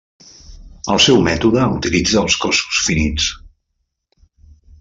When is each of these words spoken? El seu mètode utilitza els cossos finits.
El 0.93 1.01
seu 1.07 1.19
mètode 1.27 1.67
utilitza 1.75 2.19
els 2.23 2.39
cossos 2.47 2.83
finits. 2.89 3.31